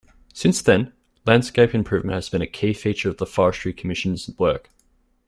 [0.33, 0.93] Since then,
[1.27, 4.71] landscape improvement has been a key feature of the Forestry Commission's work.